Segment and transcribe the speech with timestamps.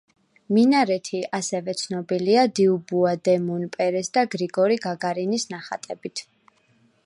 [0.55, 6.29] მინარეთი ასევე ცნობილია დიუბუა დე მონპერეს და გრიგორი გაგარინის ნახატებით.